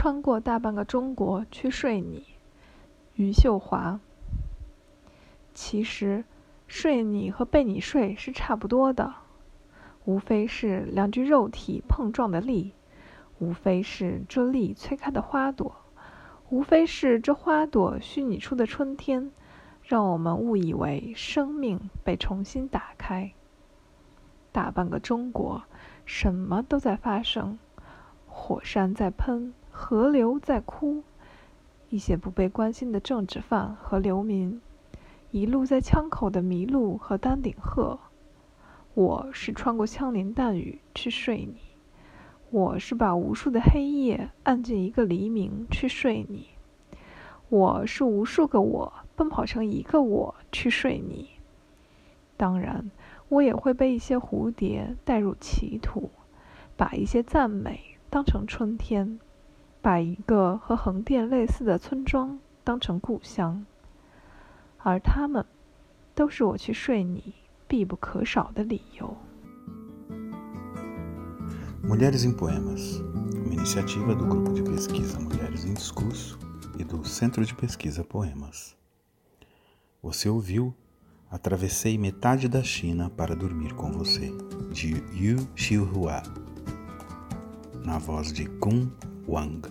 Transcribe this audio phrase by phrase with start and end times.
[0.00, 2.24] 穿过大半个中国去睡你，
[3.16, 3.98] 余秀华。
[5.52, 6.24] 其实，
[6.68, 9.12] 睡你和被你睡是差不多的，
[10.04, 12.74] 无非是两具肉体碰撞的力，
[13.40, 15.74] 无非是这力催开的花朵，
[16.48, 19.32] 无非是这花朵虚拟出的春天，
[19.82, 23.32] 让我们误以为生命被重新打开。
[24.52, 25.64] 大半个中国，
[26.04, 27.58] 什么都在发生，
[28.28, 31.04] 火山在喷，河流在哭，
[31.88, 34.60] 一些不被关心的政治犯和流民。
[35.30, 38.00] 一路在枪口的麋鹿和丹顶鹤，
[38.94, 41.54] 我是穿过枪林弹雨去睡你；
[42.50, 46.48] 我是把无数的黑夜按进一个黎明去睡你；
[47.48, 51.30] 我是无数个我奔跑成一个我去睡你。
[52.36, 52.90] 当然，
[53.28, 56.10] 我也会被一些蝴蝶带入歧途，
[56.76, 59.18] 把一些赞美当成春天，
[59.87, 63.65] 把一个和横店类似的村庄当成故乡。
[64.77, 65.45] 而他们，
[66.13, 67.33] 都是我去睡你
[67.67, 69.15] 必不可少的理由。
[71.83, 73.01] Mulheres em Poemas,
[73.33, 76.39] uma iniciativa do Grupo de Pesquisa Mulheres em Discurso
[76.77, 78.75] e do Centro de Pesquisa Poemas.
[80.01, 80.73] Você ouviu
[81.33, 84.31] Atravessei metade da China para dormir com você,
[84.71, 86.21] de Yu Xiuhua,
[87.83, 88.91] na voz de Kun
[89.27, 89.67] Wang.